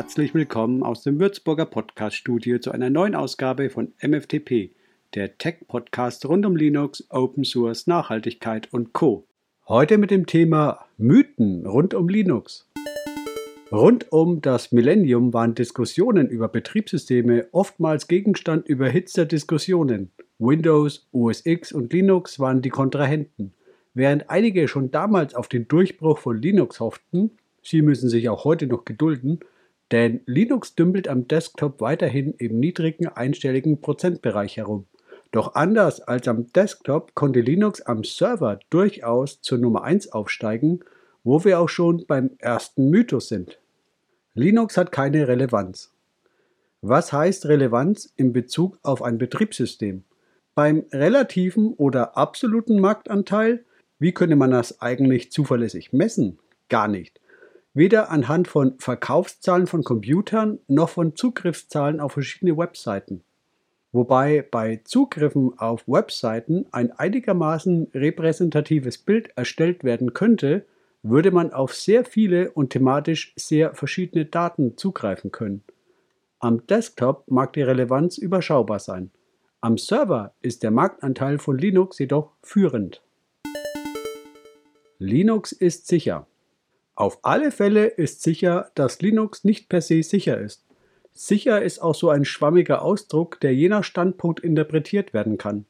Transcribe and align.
Herzlich 0.00 0.32
willkommen 0.32 0.82
aus 0.82 1.02
dem 1.02 1.20
Würzburger 1.20 1.66
Podcast-Studio 1.66 2.58
zu 2.58 2.70
einer 2.70 2.88
neuen 2.88 3.14
Ausgabe 3.14 3.68
von 3.68 3.92
MFTP, 4.00 4.70
der 5.14 5.36
Tech-Podcast 5.36 6.24
rund 6.24 6.46
um 6.46 6.56
Linux, 6.56 7.04
Open 7.10 7.44
Source, 7.44 7.86
Nachhaltigkeit 7.86 8.72
und 8.72 8.94
Co. 8.94 9.26
Heute 9.68 9.98
mit 9.98 10.10
dem 10.10 10.24
Thema 10.24 10.86
Mythen 10.96 11.66
rund 11.66 11.92
um 11.92 12.08
Linux. 12.08 12.66
Rund 13.70 14.10
um 14.10 14.40
das 14.40 14.72
Millennium 14.72 15.34
waren 15.34 15.54
Diskussionen 15.54 16.30
über 16.30 16.48
Betriebssysteme 16.48 17.48
oftmals 17.52 18.08
Gegenstand 18.08 18.66
überhitzter 18.66 19.26
Diskussionen. 19.26 20.12
Windows, 20.38 21.08
OS 21.12 21.44
X 21.44 21.72
und 21.72 21.92
Linux 21.92 22.40
waren 22.40 22.62
die 22.62 22.70
Kontrahenten. 22.70 23.52
Während 23.92 24.30
einige 24.30 24.66
schon 24.66 24.90
damals 24.90 25.34
auf 25.34 25.48
den 25.48 25.68
Durchbruch 25.68 26.16
von 26.16 26.40
Linux 26.40 26.80
hofften, 26.80 27.32
sie 27.62 27.82
müssen 27.82 28.08
sich 28.08 28.30
auch 28.30 28.44
heute 28.44 28.66
noch 28.66 28.86
gedulden, 28.86 29.40
denn 29.92 30.20
Linux 30.26 30.74
dümpelt 30.74 31.08
am 31.08 31.26
Desktop 31.26 31.80
weiterhin 31.80 32.34
im 32.34 32.60
niedrigen 32.60 33.08
einstelligen 33.08 33.80
Prozentbereich 33.80 34.56
herum. 34.56 34.86
Doch 35.32 35.54
anders 35.54 36.00
als 36.00 36.26
am 36.28 36.52
Desktop 36.52 37.14
konnte 37.14 37.40
Linux 37.40 37.82
am 37.82 38.02
Server 38.02 38.58
durchaus 38.70 39.40
zur 39.40 39.58
Nummer 39.58 39.84
1 39.84 40.12
aufsteigen, 40.12 40.80
wo 41.22 41.44
wir 41.44 41.60
auch 41.60 41.68
schon 41.68 42.04
beim 42.06 42.30
ersten 42.38 42.90
Mythos 42.90 43.28
sind. 43.28 43.58
Linux 44.34 44.76
hat 44.76 44.90
keine 44.90 45.28
Relevanz. 45.28 45.92
Was 46.82 47.12
heißt 47.12 47.46
Relevanz 47.46 48.12
in 48.16 48.32
Bezug 48.32 48.78
auf 48.82 49.02
ein 49.02 49.18
Betriebssystem? 49.18 50.04
Beim 50.54 50.84
relativen 50.92 51.74
oder 51.74 52.16
absoluten 52.16 52.80
Marktanteil, 52.80 53.64
wie 53.98 54.12
könnte 54.12 54.36
man 54.36 54.50
das 54.50 54.80
eigentlich 54.80 55.30
zuverlässig 55.30 55.92
messen? 55.92 56.38
Gar 56.68 56.88
nicht. 56.88 57.20
Weder 57.72 58.10
anhand 58.10 58.48
von 58.48 58.74
Verkaufszahlen 58.78 59.66
von 59.66 59.84
Computern 59.84 60.58
noch 60.66 60.88
von 60.88 61.14
Zugriffszahlen 61.14 62.00
auf 62.00 62.12
verschiedene 62.12 62.56
Webseiten. 62.56 63.22
Wobei 63.92 64.46
bei 64.48 64.80
Zugriffen 64.84 65.58
auf 65.58 65.86
Webseiten 65.86 66.66
ein 66.72 66.92
einigermaßen 66.92 67.88
repräsentatives 67.94 68.98
Bild 68.98 69.30
erstellt 69.36 69.84
werden 69.84 70.14
könnte, 70.14 70.64
würde 71.02 71.30
man 71.30 71.52
auf 71.52 71.74
sehr 71.74 72.04
viele 72.04 72.50
und 72.52 72.70
thematisch 72.70 73.32
sehr 73.36 73.74
verschiedene 73.74 74.26
Daten 74.26 74.76
zugreifen 74.76 75.32
können. 75.32 75.62
Am 76.38 76.66
Desktop 76.66 77.30
mag 77.30 77.52
die 77.52 77.62
Relevanz 77.62 78.18
überschaubar 78.18 78.78
sein. 78.78 79.10
Am 79.60 79.76
Server 79.76 80.34
ist 80.40 80.62
der 80.62 80.70
Marktanteil 80.70 81.38
von 81.38 81.58
Linux 81.58 81.98
jedoch 81.98 82.32
führend. 82.42 83.02
Linux 84.98 85.52
ist 85.52 85.86
sicher. 85.86 86.26
Auf 87.00 87.20
alle 87.22 87.50
Fälle 87.50 87.86
ist 87.86 88.22
sicher, 88.22 88.70
dass 88.74 89.00
Linux 89.00 89.42
nicht 89.42 89.70
per 89.70 89.80
se 89.80 90.02
sicher 90.02 90.38
ist. 90.38 90.66
Sicher 91.14 91.62
ist 91.62 91.78
auch 91.78 91.94
so 91.94 92.10
ein 92.10 92.26
schwammiger 92.26 92.82
Ausdruck, 92.82 93.40
der 93.40 93.54
je 93.54 93.70
nach 93.70 93.84
Standpunkt 93.84 94.40
interpretiert 94.40 95.14
werden 95.14 95.38
kann. 95.38 95.64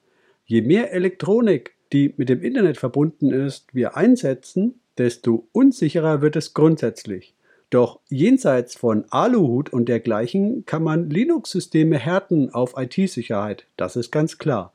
Je 0.44 0.60
mehr 0.60 0.92
Elektronik, 0.92 1.76
die 1.92 2.14
mit 2.16 2.30
dem 2.30 2.42
Internet 2.42 2.78
verbunden 2.78 3.30
ist, 3.30 3.72
wir 3.72 3.96
einsetzen, 3.96 4.80
desto 4.98 5.46
unsicherer 5.52 6.20
wird 6.20 6.34
es 6.34 6.52
grundsätzlich. 6.52 7.36
Doch 7.70 8.00
jenseits 8.08 8.74
von 8.74 9.04
Aluhut 9.10 9.72
und 9.72 9.88
dergleichen 9.88 10.66
kann 10.66 10.82
man 10.82 11.10
Linux-Systeme 11.10 11.96
härten 11.96 12.52
auf 12.52 12.74
IT-Sicherheit, 12.76 13.66
das 13.76 13.94
ist 13.94 14.10
ganz 14.10 14.38
klar. 14.38 14.72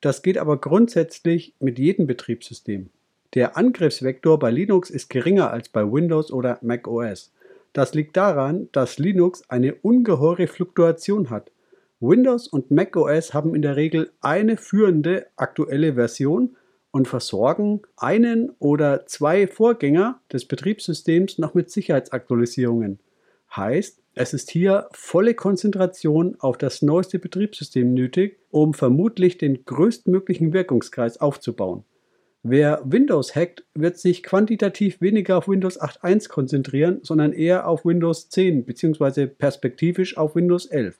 Das 0.00 0.22
geht 0.22 0.38
aber 0.38 0.56
grundsätzlich 0.56 1.52
mit 1.60 1.78
jedem 1.78 2.06
Betriebssystem. 2.06 2.88
Der 3.34 3.56
Angriffsvektor 3.56 4.38
bei 4.38 4.50
Linux 4.50 4.90
ist 4.90 5.08
geringer 5.08 5.50
als 5.50 5.70
bei 5.70 5.90
Windows 5.90 6.30
oder 6.30 6.58
Mac 6.60 6.86
OS. 6.86 7.32
Das 7.72 7.94
liegt 7.94 8.14
daran, 8.18 8.68
dass 8.72 8.98
Linux 8.98 9.48
eine 9.48 9.74
ungeheure 9.76 10.46
Fluktuation 10.46 11.30
hat. 11.30 11.50
Windows 11.98 12.46
und 12.46 12.70
Mac 12.70 12.94
OS 12.94 13.32
haben 13.32 13.54
in 13.54 13.62
der 13.62 13.76
Regel 13.76 14.10
eine 14.20 14.58
führende 14.58 15.28
aktuelle 15.36 15.94
Version 15.94 16.56
und 16.90 17.08
versorgen 17.08 17.80
einen 17.96 18.50
oder 18.58 19.06
zwei 19.06 19.46
Vorgänger 19.46 20.20
des 20.30 20.44
Betriebssystems 20.44 21.38
noch 21.38 21.54
mit 21.54 21.70
Sicherheitsaktualisierungen. 21.70 22.98
Heißt, 23.56 24.02
es 24.14 24.34
ist 24.34 24.50
hier 24.50 24.88
volle 24.92 25.32
Konzentration 25.32 26.36
auf 26.38 26.58
das 26.58 26.82
neueste 26.82 27.18
Betriebssystem 27.18 27.94
nötig, 27.94 28.38
um 28.50 28.74
vermutlich 28.74 29.38
den 29.38 29.64
größtmöglichen 29.64 30.52
Wirkungskreis 30.52 31.18
aufzubauen. 31.18 31.84
Wer 32.44 32.82
Windows 32.84 33.36
hackt, 33.36 33.62
wird 33.74 33.98
sich 33.98 34.24
quantitativ 34.24 35.00
weniger 35.00 35.38
auf 35.38 35.46
Windows 35.46 35.80
8.1 35.80 36.28
konzentrieren, 36.28 36.98
sondern 37.02 37.32
eher 37.32 37.68
auf 37.68 37.84
Windows 37.84 38.30
10 38.30 38.64
bzw. 38.64 39.28
perspektivisch 39.28 40.16
auf 40.16 40.34
Windows 40.34 40.66
11. 40.66 40.98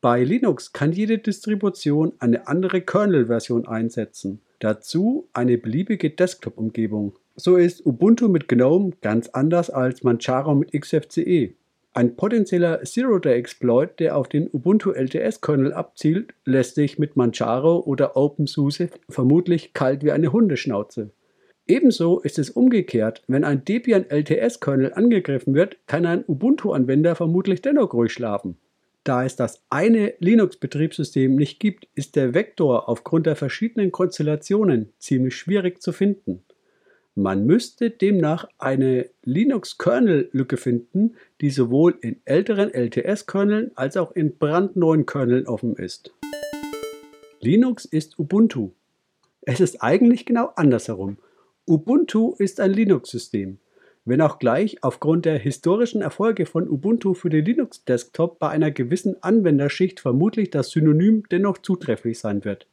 Bei 0.00 0.22
Linux 0.22 0.72
kann 0.72 0.92
jede 0.92 1.18
Distribution 1.18 2.12
eine 2.20 2.46
andere 2.46 2.82
Kernel-Version 2.82 3.66
einsetzen. 3.66 4.42
Dazu 4.60 5.28
eine 5.32 5.58
beliebige 5.58 6.10
Desktop-Umgebung. 6.10 7.18
So 7.34 7.56
ist 7.56 7.84
Ubuntu 7.84 8.28
mit 8.28 8.46
GNOME 8.46 8.92
ganz 9.00 9.28
anders 9.30 9.70
als 9.70 10.04
Manjaro 10.04 10.54
mit 10.54 10.72
XFCE. 10.72 11.54
Ein 11.96 12.16
potenzieller 12.16 12.82
Zero-Day-Exploit, 12.82 14.00
der 14.00 14.16
auf 14.16 14.28
den 14.28 14.50
Ubuntu 14.52 14.90
LTS-Kernel 14.90 15.72
abzielt, 15.72 16.34
lässt 16.44 16.74
sich 16.74 16.98
mit 16.98 17.14
Manjaro 17.14 17.78
oder 17.78 18.16
OpenSUSE 18.16 18.90
vermutlich 19.08 19.74
kalt 19.74 20.02
wie 20.02 20.10
eine 20.10 20.32
Hundeschnauze. 20.32 21.12
Ebenso 21.68 22.18
ist 22.18 22.40
es 22.40 22.50
umgekehrt, 22.50 23.22
wenn 23.28 23.44
ein 23.44 23.64
Debian 23.64 24.06
LTS-Kernel 24.10 24.92
angegriffen 24.92 25.54
wird, 25.54 25.76
kann 25.86 26.04
ein 26.04 26.24
Ubuntu-Anwender 26.26 27.14
vermutlich 27.14 27.62
dennoch 27.62 27.94
ruhig 27.94 28.12
schlafen. 28.12 28.56
Da 29.04 29.24
es 29.24 29.36
das 29.36 29.62
eine 29.70 30.14
Linux-Betriebssystem 30.18 31.36
nicht 31.36 31.60
gibt, 31.60 31.86
ist 31.94 32.16
der 32.16 32.34
Vektor 32.34 32.88
aufgrund 32.88 33.26
der 33.26 33.36
verschiedenen 33.36 33.92
Konstellationen 33.92 34.92
ziemlich 34.98 35.36
schwierig 35.36 35.80
zu 35.80 35.92
finden. 35.92 36.42
Man 37.16 37.46
müsste 37.46 37.90
demnach 37.90 38.48
eine 38.58 39.08
Linux-Kernel-Lücke 39.22 40.56
finden, 40.56 41.14
die 41.40 41.50
sowohl 41.50 41.96
in 42.00 42.16
älteren 42.24 42.74
LTS-Kerneln 42.74 43.70
als 43.76 43.96
auch 43.96 44.10
in 44.12 44.36
brandneuen 44.36 45.06
Kerneln 45.06 45.46
offen 45.46 45.76
ist. 45.76 46.12
Linux 47.40 47.84
ist 47.84 48.18
Ubuntu. 48.18 48.70
Es 49.42 49.60
ist 49.60 49.80
eigentlich 49.80 50.26
genau 50.26 50.50
andersherum. 50.56 51.18
Ubuntu 51.68 52.34
ist 52.38 52.58
ein 52.58 52.72
Linux-System, 52.72 53.58
wenn 54.04 54.20
auch 54.20 54.40
gleich 54.40 54.82
aufgrund 54.82 55.24
der 55.24 55.38
historischen 55.38 56.02
Erfolge 56.02 56.46
von 56.46 56.68
Ubuntu 56.68 57.14
für 57.14 57.30
den 57.30 57.44
Linux-Desktop 57.44 58.40
bei 58.40 58.48
einer 58.48 58.72
gewissen 58.72 59.22
Anwenderschicht 59.22 60.00
vermutlich 60.00 60.50
das 60.50 60.70
Synonym 60.70 61.22
dennoch 61.30 61.58
zutrefflich 61.58 62.18
sein 62.18 62.44
wird. 62.44 62.66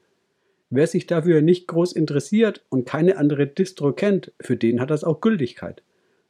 Wer 0.74 0.88
sich 0.88 1.06
dafür 1.06 1.42
nicht 1.42 1.68
groß 1.68 1.92
interessiert 1.92 2.64
und 2.70 2.86
keine 2.86 3.18
andere 3.18 3.46
Distro 3.46 3.92
kennt, 3.92 4.32
für 4.40 4.56
den 4.56 4.80
hat 4.80 4.90
das 4.90 5.04
auch 5.04 5.20
Gültigkeit. 5.20 5.84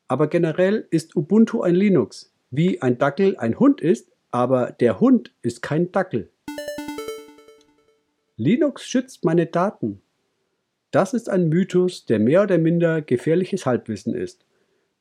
Aber 0.07 0.25
generell 0.25 0.87
ist 0.89 1.15
Ubuntu 1.15 1.61
ein 1.61 1.75
Linux, 1.75 2.33
wie 2.49 2.81
ein 2.81 2.97
Dackel 2.97 3.37
ein 3.37 3.59
Hund 3.59 3.81
ist, 3.81 4.11
aber 4.31 4.71
der 4.71 4.99
Hund 4.99 5.31
ist 5.43 5.61
kein 5.61 5.91
Dackel. 5.91 6.31
Linux 8.35 8.87
schützt 8.87 9.23
meine 9.25 9.45
Daten. 9.45 10.01
Das 10.89 11.13
ist 11.13 11.29
ein 11.29 11.47
Mythos, 11.49 12.07
der 12.07 12.17
mehr 12.17 12.41
oder 12.41 12.57
minder 12.57 13.03
gefährliches 13.03 13.67
Halbwissen 13.67 14.15
ist. 14.15 14.47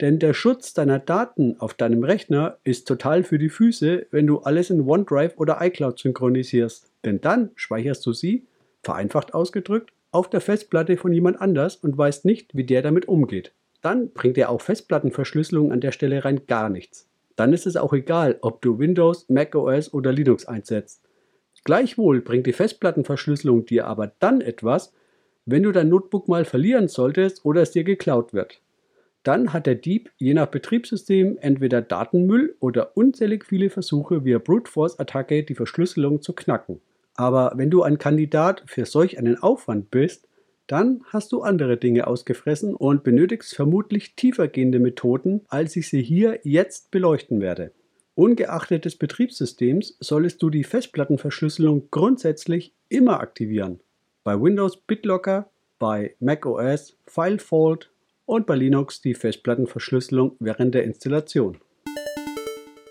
Denn 0.02 0.18
der 0.18 0.34
Schutz 0.34 0.74
deiner 0.74 0.98
Daten 0.98 1.58
auf 1.60 1.72
deinem 1.72 2.04
Rechner 2.04 2.58
ist 2.62 2.86
total 2.86 3.22
für 3.24 3.38
die 3.38 3.48
Füße, 3.48 4.06
wenn 4.10 4.26
du 4.26 4.40
alles 4.40 4.68
in 4.68 4.82
OneDrive 4.82 5.38
oder 5.38 5.62
iCloud 5.62 5.98
synchronisierst. 5.98 6.90
Denn 7.06 7.22
dann 7.22 7.52
speicherst 7.54 8.04
du 8.04 8.12
sie 8.12 8.46
vereinfacht 8.82 9.34
ausgedrückt, 9.34 9.92
auf 10.10 10.28
der 10.28 10.40
Festplatte 10.40 10.96
von 10.96 11.12
jemand 11.12 11.40
anders 11.40 11.76
und 11.76 11.96
weißt 11.96 12.24
nicht, 12.24 12.56
wie 12.56 12.64
der 12.64 12.82
damit 12.82 13.06
umgeht. 13.08 13.52
Dann 13.82 14.10
bringt 14.12 14.36
dir 14.36 14.50
auch 14.50 14.60
Festplattenverschlüsselung 14.60 15.72
an 15.72 15.80
der 15.80 15.92
Stelle 15.92 16.24
rein 16.24 16.46
gar 16.46 16.68
nichts. 16.68 17.08
Dann 17.36 17.52
ist 17.52 17.66
es 17.66 17.76
auch 17.76 17.92
egal, 17.92 18.38
ob 18.42 18.60
du 18.60 18.78
Windows, 18.78 19.28
Mac 19.28 19.54
OS 19.54 19.94
oder 19.94 20.12
Linux 20.12 20.46
einsetzt. 20.46 21.02
Gleichwohl 21.64 22.20
bringt 22.20 22.46
die 22.46 22.52
Festplattenverschlüsselung 22.52 23.66
dir 23.66 23.86
aber 23.86 24.12
dann 24.18 24.40
etwas, 24.40 24.92
wenn 25.46 25.62
du 25.62 25.72
dein 25.72 25.88
Notebook 25.88 26.28
mal 26.28 26.44
verlieren 26.44 26.88
solltest 26.88 27.44
oder 27.44 27.62
es 27.62 27.70
dir 27.70 27.84
geklaut 27.84 28.32
wird. 28.32 28.60
Dann 29.22 29.52
hat 29.52 29.66
der 29.66 29.74
Dieb 29.74 30.10
je 30.16 30.32
nach 30.32 30.46
Betriebssystem 30.46 31.36
entweder 31.40 31.82
Datenmüll 31.82 32.56
oder 32.60 32.96
unzählig 32.96 33.44
viele 33.44 33.68
Versuche 33.68 34.24
via 34.24 34.38
Brute 34.38 34.70
Force 34.70 34.98
Attacke 34.98 35.42
die 35.42 35.54
Verschlüsselung 35.54 36.22
zu 36.22 36.32
knacken. 36.32 36.80
Aber 37.16 37.52
wenn 37.56 37.70
du 37.70 37.82
ein 37.82 37.98
Kandidat 37.98 38.62
für 38.66 38.86
solch 38.86 39.18
einen 39.18 39.36
Aufwand 39.42 39.90
bist, 39.90 40.28
dann 40.66 41.02
hast 41.06 41.32
du 41.32 41.42
andere 41.42 41.76
Dinge 41.76 42.06
ausgefressen 42.06 42.74
und 42.76 43.02
benötigst 43.02 43.56
vermutlich 43.56 44.14
tiefergehende 44.14 44.78
Methoden, 44.78 45.40
als 45.48 45.74
ich 45.74 45.88
sie 45.88 46.02
hier 46.02 46.38
jetzt 46.44 46.92
beleuchten 46.92 47.40
werde. 47.40 47.72
Ungeachtet 48.14 48.84
des 48.84 48.96
Betriebssystems 48.96 49.96
solltest 49.98 50.42
du 50.42 50.50
die 50.50 50.62
Festplattenverschlüsselung 50.62 51.88
grundsätzlich 51.90 52.74
immer 52.88 53.18
aktivieren. 53.18 53.80
Bei 54.22 54.40
Windows 54.40 54.76
BitLocker, 54.76 55.50
bei 55.78 56.14
macOS 56.20 56.96
FileVault 57.06 57.90
und 58.26 58.46
bei 58.46 58.54
Linux 58.54 59.00
die 59.00 59.14
Festplattenverschlüsselung 59.14 60.36
während 60.38 60.74
der 60.74 60.84
Installation. 60.84 61.58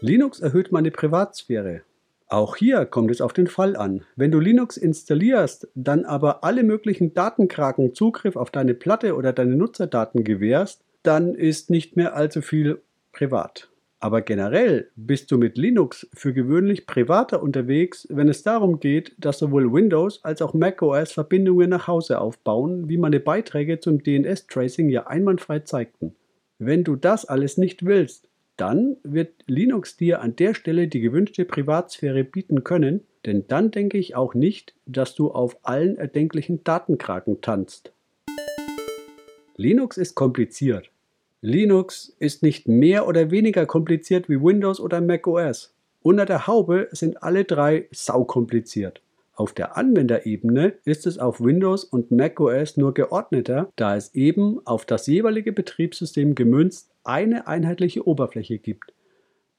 Linux 0.02 0.42
erhöht 0.42 0.72
meine 0.72 0.92
Privatsphäre. 0.92 1.84
Auch 2.30 2.56
hier 2.56 2.86
kommt 2.86 3.10
es 3.10 3.22
auf 3.22 3.34
den 3.34 3.48
Fall 3.48 3.76
an. 3.76 4.06
Wenn 4.16 4.32
du 4.32 4.40
Linux 4.40 4.78
installierst, 4.78 5.68
dann 5.74 6.06
aber 6.06 6.44
alle 6.44 6.62
möglichen 6.64 7.16
Datenkraken 7.16 7.96
Zugriff 7.96 8.36
auf 8.36 8.52
deine 8.52 8.76
Platte 8.76 9.16
oder 9.16 9.34
deine 9.34 9.56
Nutzerdaten 9.56 10.24
gewährst, 10.24 10.84
dann 11.02 11.34
ist 11.34 11.72
nicht 11.72 11.98
mehr 11.98 12.16
allzu 12.16 12.44
viel 12.44 12.84
privat. 13.14 13.70
Aber 14.00 14.22
generell 14.22 14.92
bist 14.96 15.32
du 15.32 15.40
mit 15.40 15.58
Linux 15.58 16.08
für 16.14 16.32
gewöhnlich 16.32 16.86
privater 16.86 17.42
unterwegs, 17.42 18.08
wenn 18.12 18.30
es 18.30 18.44
darum 18.44 18.80
geht, 18.80 19.16
dass 19.18 19.40
sowohl 19.40 19.74
Windows 19.74 20.24
als 20.24 20.44
auch 20.44 20.54
macOS 20.54 21.12
Verbindungen 21.12 21.72
nach 21.72 21.88
Hause 21.88 22.22
aufbauen, 22.22 22.88
wie 22.88 22.98
meine 22.98 23.20
Beiträge 23.20 23.80
zum 23.80 24.04
DNS-Tracing 24.04 24.90
ja 24.90 25.08
einwandfrei 25.08 25.60
zeigten. 25.60 26.16
Wenn 26.60 26.84
du 26.84 26.96
das 26.96 27.26
alles 27.26 27.58
nicht 27.58 27.86
willst, 27.86 28.29
dann 28.60 28.98
wird 29.04 29.34
Linux 29.48 29.96
dir 29.96 30.22
an 30.22 30.36
der 30.36 30.54
Stelle 30.54 30.88
die 30.88 31.00
gewünschte 31.00 31.46
Privatsphäre 31.46 32.26
bieten 32.26 32.64
können, 32.64 33.02
denn 33.26 33.46
dann 33.48 33.72
denke 33.72 33.98
ich 33.98 34.16
auch 34.16 34.34
nicht, 34.34 34.76
dass 34.86 35.16
du 35.16 35.32
auf 35.32 35.58
allen 35.64 35.98
erdenklichen 35.98 36.64
Datenkraken 36.64 37.42
tanzt. 37.42 37.94
Linux 39.56 39.98
ist 39.98 40.16
kompliziert. 40.16 40.92
Linux 41.42 42.16
ist 42.20 42.44
nicht 42.44 42.68
mehr 42.68 43.08
oder 43.08 43.32
weniger 43.32 43.66
kompliziert 43.66 44.28
wie 44.28 44.42
Windows 44.42 44.82
oder 44.82 45.00
macOS. 45.00 45.74
Unter 46.02 46.26
der 46.26 46.48
Haube 46.48 46.90
sind 46.92 47.24
alle 47.24 47.46
drei 47.46 47.88
saukompliziert. 47.92 49.02
Auf 49.40 49.54
der 49.54 49.78
Anwenderebene 49.78 50.74
ist 50.84 51.08
es 51.08 51.18
auf 51.18 51.40
Windows 51.40 51.86
und 51.86 52.12
macOS 52.12 52.76
nur 52.76 52.94
geordneter, 52.94 53.72
da 53.78 53.96
es 53.96 54.14
eben 54.14 54.60
auf 54.68 54.86
das 54.86 55.08
jeweilige 55.08 55.54
Betriebssystem 55.54 56.36
gemünzt 56.36 56.92
eine 57.06 57.48
einheitliche 57.48 58.06
Oberfläche 58.06 58.58
gibt. 58.58 58.94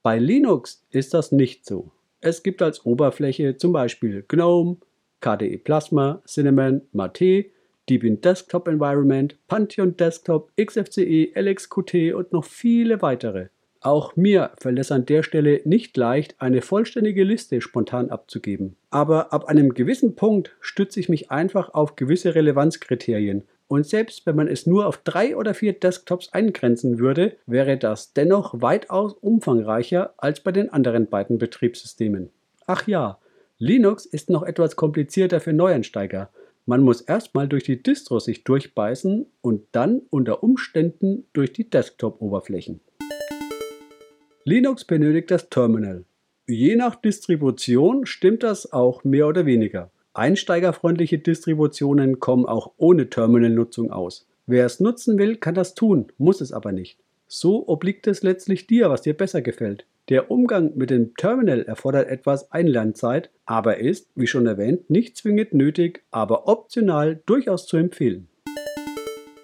Bei 0.02 0.18
Linux 0.18 0.84
ist 0.90 1.14
das 1.14 1.32
nicht 1.32 1.64
so. 1.64 1.92
Es 2.20 2.42
gibt 2.42 2.60
als 2.60 2.84
Oberfläche 2.84 3.56
zum 3.56 3.72
Beispiel 3.72 4.22
GNOME, 4.28 4.76
KDE 5.22 5.56
Plasma, 5.56 6.20
Cinnamon, 6.26 6.82
Mate 6.92 7.46
Debian 7.88 8.20
Desktop 8.20 8.68
Environment, 8.68 9.34
Pantheon 9.48 9.96
Desktop, 9.96 10.52
XFCE, 10.62 11.32
LXQT 11.34 12.12
und 12.14 12.34
noch 12.34 12.44
viele 12.44 13.00
weitere. 13.00 13.48
Auch 13.82 14.14
mir 14.14 14.50
fällt 14.58 14.78
es 14.78 14.92
an 14.92 15.06
der 15.06 15.22
Stelle 15.22 15.62
nicht 15.64 15.96
leicht, 15.96 16.34
eine 16.38 16.60
vollständige 16.60 17.24
Liste 17.24 17.62
spontan 17.62 18.10
abzugeben. 18.10 18.76
Aber 18.90 19.32
ab 19.32 19.46
einem 19.46 19.72
gewissen 19.72 20.16
Punkt 20.16 20.54
stütze 20.60 21.00
ich 21.00 21.08
mich 21.08 21.30
einfach 21.30 21.72
auf 21.72 21.96
gewisse 21.96 22.34
Relevanzkriterien. 22.34 23.44
Und 23.68 23.86
selbst 23.86 24.26
wenn 24.26 24.36
man 24.36 24.48
es 24.48 24.66
nur 24.66 24.86
auf 24.86 24.98
drei 24.98 25.34
oder 25.34 25.54
vier 25.54 25.72
Desktops 25.72 26.32
eingrenzen 26.32 26.98
würde, 26.98 27.36
wäre 27.46 27.78
das 27.78 28.12
dennoch 28.12 28.60
weitaus 28.60 29.14
umfangreicher 29.14 30.12
als 30.18 30.40
bei 30.40 30.52
den 30.52 30.70
anderen 30.70 31.06
beiden 31.06 31.38
Betriebssystemen. 31.38 32.30
Ach 32.66 32.86
ja, 32.86 33.18
Linux 33.58 34.04
ist 34.04 34.28
noch 34.28 34.42
etwas 34.42 34.76
komplizierter 34.76 35.40
für 35.40 35.52
Neueinsteiger. 35.54 36.30
Man 36.66 36.82
muss 36.82 37.00
erstmal 37.00 37.48
durch 37.48 37.64
die 37.64 37.82
Distro 37.82 38.18
sich 38.18 38.44
durchbeißen 38.44 39.26
und 39.40 39.62
dann 39.72 40.02
unter 40.10 40.42
Umständen 40.42 41.24
durch 41.32 41.52
die 41.52 41.70
Desktop-Oberflächen. 41.70 42.80
Linux 44.44 44.86
benötigt 44.86 45.30
das 45.30 45.50
Terminal. 45.50 46.04
Je 46.46 46.74
nach 46.74 46.96
Distribution 46.96 48.06
stimmt 48.06 48.42
das 48.42 48.72
auch 48.72 49.04
mehr 49.04 49.26
oder 49.26 49.44
weniger. 49.44 49.90
Einsteigerfreundliche 50.14 51.18
Distributionen 51.18 52.20
kommen 52.20 52.46
auch 52.46 52.72
ohne 52.78 53.10
Terminal-Nutzung 53.10 53.90
aus. 53.90 54.26
Wer 54.46 54.64
es 54.64 54.80
nutzen 54.80 55.18
will, 55.18 55.36
kann 55.36 55.54
das 55.54 55.74
tun, 55.74 56.10
muss 56.16 56.40
es 56.40 56.52
aber 56.52 56.72
nicht. 56.72 56.98
So 57.28 57.68
obliegt 57.68 58.06
es 58.06 58.22
letztlich 58.22 58.66
dir, 58.66 58.88
was 58.88 59.02
dir 59.02 59.14
besser 59.14 59.42
gefällt. 59.42 59.84
Der 60.08 60.30
Umgang 60.30 60.72
mit 60.74 60.88
dem 60.88 61.14
Terminal 61.14 61.62
erfordert 61.62 62.08
etwas 62.08 62.50
Einlernzeit, 62.50 63.30
aber 63.44 63.76
ist, 63.76 64.08
wie 64.14 64.26
schon 64.26 64.46
erwähnt, 64.46 64.88
nicht 64.88 65.18
zwingend 65.18 65.52
nötig, 65.52 66.02
aber 66.10 66.48
optional 66.48 67.20
durchaus 67.26 67.66
zu 67.66 67.76
empfehlen. 67.76 68.28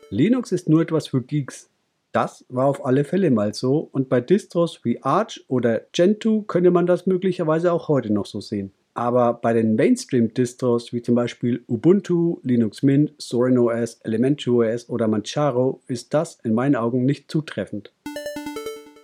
Linux 0.09 0.53
ist 0.53 0.71
nur 0.71 0.81
etwas 0.81 1.09
für 1.09 1.21
Geeks. 1.21 1.69
Das 2.13 2.45
war 2.49 2.67
auf 2.67 2.85
alle 2.85 3.05
Fälle 3.05 3.31
mal 3.31 3.53
so 3.53 3.89
und 3.93 4.09
bei 4.09 4.21
Distros 4.21 4.81
wie 4.85 5.03
Arch 5.03 5.45
oder 5.49 5.83
Gentoo 5.93 6.43
könnte 6.43 6.71
man 6.71 6.87
das 6.87 7.07
möglicherweise 7.07 7.73
auch 7.73 7.89
heute 7.89 8.13
noch 8.13 8.27
so 8.27 8.41
sehen. 8.41 8.73
Aber 8.95 9.35
bei 9.35 9.53
den 9.53 9.75
Mainstream-Distros 9.75 10.95
wie 10.95 11.03
zum 11.03 11.15
Beispiel 11.15 11.63
Ubuntu, 11.69 12.39
Linux 12.43 12.83
Mint, 12.83 13.13
Zorin 13.19 13.59
OS, 13.59 14.01
Elementary 14.05 14.73
OS 14.73 14.89
oder 14.89 15.07
Manjaro 15.07 15.83
ist 15.87 16.15
das 16.15 16.39
in 16.45 16.55
meinen 16.55 16.77
Augen 16.77 17.05
nicht 17.05 17.31
zutreffend. 17.31 17.93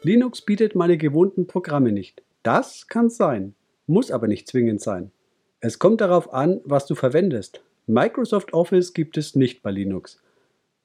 Linux 0.03 0.41
bietet 0.41 0.75
meine 0.75 0.97
gewohnten 0.97 1.47
Programme 1.47 1.93
nicht. 1.93 2.23
Das 2.43 2.89
kann 2.89 3.11
sein, 3.11 3.55
muss 3.87 4.11
aber 4.11 4.29
nicht 4.29 4.49
zwingend 4.49 4.81
sein. 4.81 5.13
Es 5.61 5.79
kommt 5.79 6.01
darauf 6.01 6.33
an, 6.33 6.61
was 6.65 6.87
du 6.87 6.95
verwendest. 6.95 7.63
Microsoft 7.87 8.55
Office 8.55 8.95
gibt 8.95 9.19
es 9.19 9.37
nicht 9.37 9.63
bei 9.63 9.73
Linux. 9.73 10.22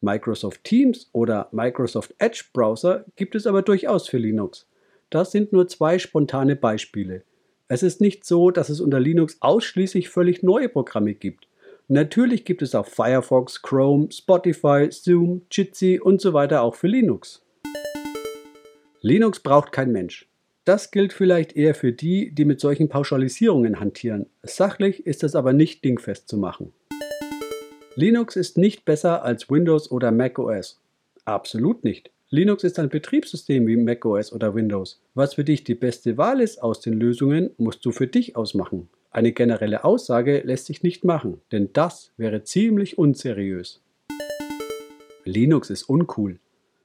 Microsoft 0.02 0.64
Teams 0.64 1.10
oder 1.12 1.50
Microsoft 1.52 2.14
Edge 2.20 2.46
Browser 2.54 3.06
gibt 3.16 3.36
es 3.36 3.48
aber 3.48 3.62
durchaus 3.62 4.08
für 4.08 4.18
Linux. 4.18 4.68
Das 5.10 5.32
sind 5.32 5.54
nur 5.54 5.68
zwei 5.68 5.98
spontane 5.98 6.56
Beispiele. 6.56 7.24
Es 7.68 7.84
ist 7.84 8.00
nicht 8.00 8.26
so, 8.26 8.52
dass 8.52 8.70
es 8.70 8.80
unter 8.80 9.00
Linux 9.00 9.38
ausschließlich 9.42 10.10
völlig 10.10 10.44
neue 10.44 10.70
Programme 10.70 11.14
gibt. 11.14 11.48
Natürlich 11.88 12.46
gibt 12.46 12.62
es 12.62 12.76
auch 12.76 12.86
Firefox, 12.86 13.62
Chrome, 13.62 14.12
Spotify, 14.12 14.88
Zoom, 14.92 15.44
Jitsi 15.52 16.00
und 16.02 16.22
so 16.22 16.34
weiter 16.34 16.62
auch 16.62 16.76
für 16.76 16.88
Linux. 16.88 17.46
Linux 19.02 19.40
braucht 19.40 19.72
kein 19.72 19.92
Mensch. 19.92 20.28
Das 20.66 20.92
gilt 20.92 21.14
vielleicht 21.14 21.56
eher 21.56 21.74
für 21.74 21.94
die, 21.94 22.32
die 22.36 22.44
mit 22.44 22.60
solchen 22.60 22.90
Pauschalisierungen 22.90 23.80
hantieren. 23.80 24.26
Sachlich 24.44 25.06
ist 25.06 25.24
es 25.24 25.34
aber 25.34 25.54
nicht 25.54 25.86
dingfest 25.86 26.28
zu 26.28 26.38
machen. 26.38 26.74
Linux 28.00 28.36
ist 28.36 28.60
nicht 28.60 28.86
besser 28.86 29.24
als 29.24 29.50
Windows 29.50 29.90
oder 29.90 30.12
macOS. 30.12 30.80
Absolut 31.26 31.84
nicht. 31.84 32.12
Linux 32.30 32.64
ist 32.64 32.78
ein 32.78 32.90
Betriebssystem 32.90 33.66
wie 33.66 33.76
macOS 33.76 34.32
oder 34.32 34.54
Windows. 34.54 35.02
Was 35.16 35.34
für 35.34 35.44
dich 35.44 35.64
die 35.64 35.74
beste 35.74 36.16
Wahl 36.16 36.40
ist 36.40 36.62
aus 36.62 36.80
den 36.80 36.94
Lösungen, 36.94 37.50
musst 37.58 37.84
du 37.84 37.92
für 37.92 38.06
dich 38.06 38.36
ausmachen. 38.36 38.88
Eine 39.10 39.32
generelle 39.32 39.84
Aussage 39.84 40.42
lässt 40.46 40.68
sich 40.68 40.84
nicht 40.84 41.06
machen, 41.06 41.42
denn 41.52 41.72
das 41.74 42.12
wäre 42.18 42.44
ziemlich 42.44 43.00
unseriös. 43.00 43.81
Linux 45.26 45.71
ist 45.71 45.90
uncool. 45.90 46.38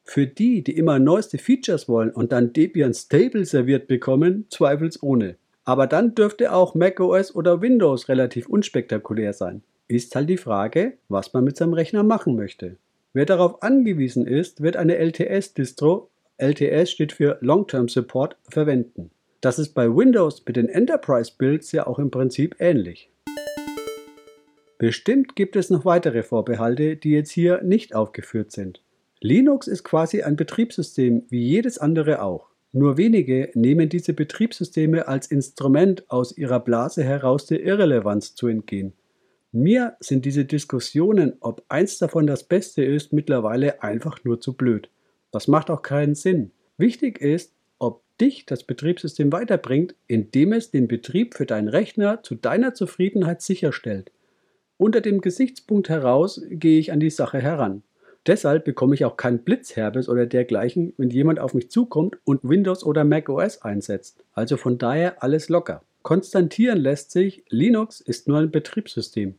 Für 0.05 0.27
die, 0.27 0.65
die 0.65 0.79
immer 0.79 0.99
neueste 0.99 1.37
Features 1.37 1.91
wollen 1.91 2.09
und 2.09 2.33
dann 2.33 2.55
Debian 2.55 2.95
Stable 2.95 3.45
serviert 3.45 3.87
bekommen, 3.87 4.47
zweifelsohne. 4.49 5.37
Aber 5.65 5.87
dann 5.87 6.15
dürfte 6.15 6.55
auch 6.55 6.75
macOS 6.75 7.35
oder 7.35 7.61
Windows 7.61 8.09
relativ 8.09 8.49
unspektakulär 8.49 9.35
sein. 9.35 9.63
Ist 9.93 10.17
halt 10.17 10.31
die 10.31 10.39
Frage, 10.39 10.95
was 11.11 11.35
man 11.35 11.45
mit 11.45 11.59
seinem 11.59 11.75
Rechner 11.75 12.03
machen 12.03 12.35
möchte. 12.35 12.77
Wer 13.13 13.27
darauf 13.27 13.63
angewiesen 13.63 14.27
ist, 14.27 14.63
wird 14.63 14.79
eine 14.79 14.97
LTS-Distro, 14.97 16.09
LTS 16.39 16.93
steht 16.93 17.13
für 17.13 17.37
Long-Term 17.43 17.89
Support, 17.89 18.39
verwenden. 18.49 19.11
Das 19.43 19.59
ist 19.59 19.75
bei 19.75 19.95
Windows 19.95 20.43
mit 20.47 20.57
den 20.57 20.71
Enterprise-Builds 20.71 21.73
ja 21.73 21.87
auch 21.87 21.99
im 21.99 22.11
Prinzip 22.11 22.57
ähnlich. 22.59 23.11
Bestimmt 24.79 25.37
gibt 25.37 25.57
es 25.57 25.69
noch 25.69 25.85
weitere 25.85 26.23
Vorbehalte, 26.23 26.97
die 26.97 27.11
jetzt 27.11 27.31
hier 27.31 27.61
nicht 27.63 27.95
aufgeführt 27.95 28.51
sind. 28.51 28.81
Linux 29.21 29.67
ist 29.67 29.85
quasi 29.85 30.23
ein 30.23 30.37
Betriebssystem 30.37 31.25
wie 31.29 31.43
jedes 31.43 31.77
andere 31.77 32.23
auch. 32.23 32.49
Nur 32.73 32.97
wenige 32.97 33.51
nehmen 33.53 33.91
diese 33.91 34.15
Betriebssysteme 34.15 35.07
als 35.07 35.27
Instrument 35.27 36.11
aus 36.11 36.35
ihrer 36.39 36.61
Blase 36.61 37.05
heraus 37.05 37.45
der 37.45 37.63
Irrelevanz 37.63 38.35
zu 38.35 38.47
entgehen. 38.47 38.95
Mir 39.55 39.99
sind 40.01 40.25
diese 40.25 40.47
Diskussionen, 40.47 41.35
ob 41.41 41.63
eins 41.69 41.99
davon 41.99 42.27
das 42.27 42.43
Beste 42.43 42.83
ist, 42.83 43.13
mittlerweile 43.13 43.83
einfach 43.83 44.25
nur 44.25 44.41
zu 44.41 44.55
blöd. 44.55 44.89
Das 45.31 45.47
macht 45.47 45.71
auch 45.71 45.83
keinen 45.83 46.15
Sinn. 46.15 46.53
Wichtig 46.79 47.21
ist, 47.21 47.53
ob 47.79 48.03
dich 48.19 48.47
das 48.47 48.65
Betriebssystem 48.65 49.31
weiterbringt, 49.31 49.95
indem 50.07 50.55
es 50.55 50.71
den 50.71 50.89
Betrieb 50.89 51.35
für 51.35 51.45
deinen 51.45 51.69
Rechner 51.69 52.23
zu 52.23 52.35
deiner 52.35 52.73
Zufriedenheit 52.73 53.43
sicherstellt. 53.43 54.11
Unter 54.79 55.03
dem 55.03 55.21
Gesichtspunkt 55.21 55.91
heraus 55.91 56.41
gehe 56.49 56.79
ich 56.79 56.91
an 56.91 57.01
die 57.01 57.11
Sache 57.11 57.39
heran. 57.39 57.83
Deshalb 58.27 58.65
bekomme 58.65 58.95
ich 58.95 59.05
auch 59.05 59.19
kein 59.19 59.41
Blitzherbes 59.45 60.09
oder 60.09 60.25
dergleichen, 60.25 60.95
wenn 60.97 61.11
jemand 61.11 61.41
auf 61.41 61.53
mich 61.53 61.71
zukommt 61.71 62.17
und 62.25 62.41
Windows 62.43 62.85
oder 62.85 63.05
Mac 63.05 63.29
OS 63.29 63.61
einsetzt. 63.61 64.25
Also 64.33 64.57
von 64.57 64.79
daher 64.79 65.23
alles 65.23 65.51
locker. 65.51 65.83
Konstantieren 66.03 66.79
lässt 66.79 67.11
sich, 67.11 67.45
Linux 67.51 68.01
ist 68.01 68.29
nur 68.29 68.39
ein 68.39 68.51
Betriebssystem. 68.51 69.35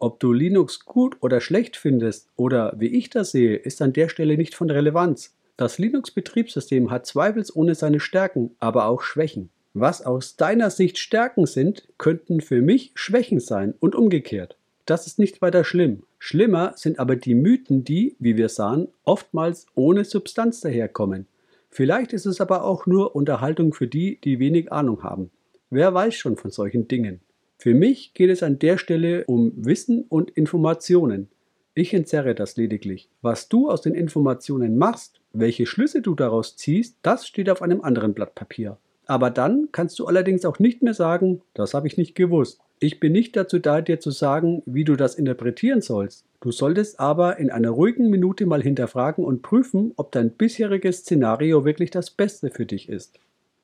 Ob 0.00 0.20
du 0.20 0.32
Linux 0.32 0.84
gut 0.84 1.16
oder 1.20 1.40
schlecht 1.40 1.76
findest 1.76 2.28
oder 2.36 2.72
wie 2.76 2.86
ich 2.86 3.10
das 3.10 3.32
sehe, 3.32 3.56
ist 3.56 3.82
an 3.82 3.92
der 3.92 4.08
Stelle 4.08 4.36
nicht 4.36 4.54
von 4.54 4.70
Relevanz. 4.70 5.34
Das 5.56 5.78
Linux-Betriebssystem 5.78 6.92
hat 6.92 7.04
zweifelsohne 7.04 7.74
seine 7.74 7.98
Stärken, 7.98 8.52
aber 8.60 8.86
auch 8.86 9.02
Schwächen. 9.02 9.50
Was 9.74 10.06
aus 10.06 10.36
deiner 10.36 10.70
Sicht 10.70 10.98
Stärken 10.98 11.46
sind, 11.46 11.88
könnten 11.98 12.40
für 12.40 12.62
mich 12.62 12.92
Schwächen 12.94 13.40
sein 13.40 13.74
und 13.80 13.96
umgekehrt. 13.96 14.56
Das 14.86 15.08
ist 15.08 15.18
nicht 15.18 15.42
weiter 15.42 15.64
schlimm. 15.64 16.04
Schlimmer 16.20 16.74
sind 16.76 17.00
aber 17.00 17.16
die 17.16 17.34
Mythen, 17.34 17.82
die, 17.82 18.14
wie 18.20 18.36
wir 18.36 18.48
sahen, 18.48 18.88
oftmals 19.04 19.66
ohne 19.74 20.04
Substanz 20.04 20.60
daherkommen. 20.60 21.26
Vielleicht 21.70 22.12
ist 22.12 22.24
es 22.24 22.40
aber 22.40 22.62
auch 22.62 22.86
nur 22.86 23.16
Unterhaltung 23.16 23.74
für 23.74 23.88
die, 23.88 24.20
die 24.22 24.38
wenig 24.38 24.72
Ahnung 24.72 25.02
haben. 25.02 25.30
Wer 25.70 25.92
weiß 25.92 26.14
schon 26.14 26.36
von 26.36 26.50
solchen 26.52 26.86
Dingen? 26.88 27.20
Für 27.60 27.74
mich 27.74 28.14
geht 28.14 28.30
es 28.30 28.44
an 28.44 28.60
der 28.60 28.78
Stelle 28.78 29.24
um 29.26 29.52
Wissen 29.56 30.04
und 30.08 30.30
Informationen. 30.30 31.28
Ich 31.74 31.92
entzerre 31.92 32.36
das 32.36 32.56
lediglich. 32.56 33.08
Was 33.20 33.48
du 33.48 33.68
aus 33.68 33.82
den 33.82 33.94
Informationen 33.94 34.78
machst, 34.78 35.20
welche 35.32 35.66
Schlüsse 35.66 36.00
du 36.00 36.14
daraus 36.14 36.56
ziehst, 36.56 36.98
das 37.02 37.26
steht 37.26 37.50
auf 37.50 37.60
einem 37.60 37.80
anderen 37.80 38.14
Blatt 38.14 38.36
Papier. 38.36 38.78
Aber 39.06 39.30
dann 39.30 39.70
kannst 39.72 39.98
du 39.98 40.06
allerdings 40.06 40.44
auch 40.44 40.60
nicht 40.60 40.82
mehr 40.82 40.94
sagen, 40.94 41.42
das 41.54 41.74
habe 41.74 41.88
ich 41.88 41.96
nicht 41.96 42.14
gewusst. 42.14 42.60
Ich 42.78 43.00
bin 43.00 43.10
nicht 43.10 43.34
dazu 43.34 43.58
da, 43.58 43.80
dir 43.80 43.98
zu 43.98 44.12
sagen, 44.12 44.62
wie 44.64 44.84
du 44.84 44.94
das 44.94 45.16
interpretieren 45.16 45.80
sollst. 45.80 46.24
Du 46.40 46.52
solltest 46.52 47.00
aber 47.00 47.38
in 47.38 47.50
einer 47.50 47.70
ruhigen 47.70 48.08
Minute 48.08 48.46
mal 48.46 48.62
hinterfragen 48.62 49.24
und 49.24 49.42
prüfen, 49.42 49.94
ob 49.96 50.12
dein 50.12 50.30
bisheriges 50.30 50.98
Szenario 50.98 51.64
wirklich 51.64 51.90
das 51.90 52.10
Beste 52.10 52.50
für 52.50 52.66
dich 52.66 52.88
ist. 52.88 53.18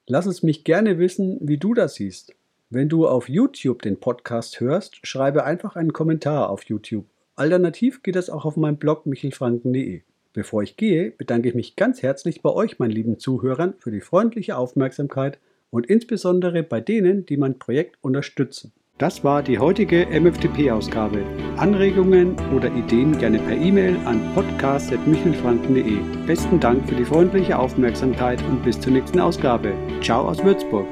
Lass 0.08 0.26
es 0.26 0.42
mich 0.42 0.64
gerne 0.64 0.98
wissen, 0.98 1.38
wie 1.42 1.58
du 1.58 1.74
das 1.74 1.94
siehst. 1.94 2.34
Wenn 2.70 2.88
du 2.88 3.06
auf 3.06 3.28
YouTube 3.28 3.82
den 3.82 4.00
Podcast 4.00 4.60
hörst, 4.60 5.06
schreibe 5.06 5.44
einfach 5.44 5.76
einen 5.76 5.92
Kommentar 5.92 6.50
auf 6.50 6.64
YouTube. 6.64 7.06
Alternativ 7.36 8.02
geht 8.02 8.16
es 8.16 8.30
auch 8.30 8.44
auf 8.44 8.56
meinem 8.56 8.78
Blog 8.78 9.06
michelfranken.de. 9.06 10.02
Bevor 10.32 10.62
ich 10.62 10.76
gehe, 10.76 11.12
bedanke 11.12 11.48
ich 11.48 11.54
mich 11.54 11.76
ganz 11.76 12.02
herzlich 12.02 12.42
bei 12.42 12.50
euch, 12.50 12.78
meinen 12.78 12.90
lieben 12.90 13.18
Zuhörern, 13.18 13.74
für 13.78 13.90
die 13.90 14.00
freundliche 14.00 14.56
Aufmerksamkeit 14.56 15.38
und 15.70 15.86
insbesondere 15.86 16.62
bei 16.62 16.80
denen, 16.80 17.26
die 17.26 17.36
mein 17.36 17.58
Projekt 17.58 17.96
unterstützen. 18.00 18.72
Das 18.98 19.24
war 19.24 19.42
die 19.42 19.58
heutige 19.58 20.06
MFTP-Ausgabe. 20.06 21.24
Anregungen 21.56 22.36
oder 22.54 22.72
Ideen 22.72 23.18
gerne 23.18 23.40
per 23.40 23.56
E-Mail 23.56 23.96
an 24.04 24.20
podcast.michelfranken.de. 24.34 25.98
Besten 26.26 26.60
Dank 26.60 26.88
für 26.88 26.94
die 26.94 27.04
freundliche 27.04 27.58
Aufmerksamkeit 27.58 28.40
und 28.44 28.62
bis 28.62 28.80
zur 28.80 28.92
nächsten 28.92 29.18
Ausgabe. 29.18 29.72
Ciao 30.00 30.28
aus 30.28 30.42
Würzburg. 30.44 30.86